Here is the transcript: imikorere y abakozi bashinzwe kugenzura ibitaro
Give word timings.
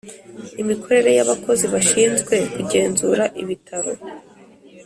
imikorere 0.61 1.09
y 1.17 1.21
abakozi 1.25 1.65
bashinzwe 1.73 2.35
kugenzura 2.53 3.23
ibitaro 3.41 3.93